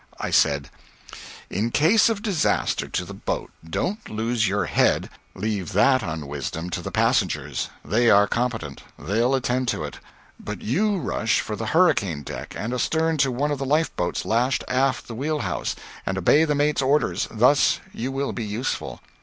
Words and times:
I 0.19 0.31
said, 0.31 0.71
"In 1.51 1.69
case 1.69 2.09
of 2.09 2.23
disaster 2.23 2.87
to 2.87 3.05
the 3.05 3.13
boat, 3.13 3.51
don't 3.63 4.09
lose 4.09 4.47
your 4.47 4.65
head 4.65 5.11
leave 5.35 5.73
that 5.73 6.01
unwisdom 6.01 6.71
to 6.71 6.81
the 6.81 6.89
passengers 6.89 7.69
they 7.85 8.09
are 8.09 8.25
competent 8.25 8.81
they'll 8.97 9.35
attend 9.35 9.67
to 9.67 9.83
it. 9.83 9.99
But 10.39 10.63
you 10.63 10.97
rush 10.97 11.39
for 11.39 11.55
the 11.55 11.67
hurricane 11.67 12.23
deck, 12.23 12.55
and 12.57 12.73
astern 12.73 13.17
to 13.17 13.31
one 13.31 13.51
of 13.51 13.59
the 13.59 13.63
life 13.65 13.95
boats 13.95 14.25
lashed 14.25 14.63
aft 14.67 15.05
the 15.07 15.13
wheel 15.13 15.41
house, 15.41 15.75
and 16.03 16.17
obey 16.17 16.45
the 16.45 16.55
mate's 16.55 16.81
orders 16.81 17.27
thus 17.29 17.79
you 17.93 18.11
will 18.11 18.31
be 18.33 18.43
useful. 18.43 19.01